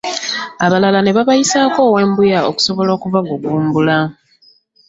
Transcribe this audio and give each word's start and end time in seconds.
Abalala 0.65 0.99
ne 1.01 1.11
babayisaako 1.15 1.79
ow'embuya 1.89 2.39
okusobola 2.49 2.89
okubagumbulula. 2.97 3.97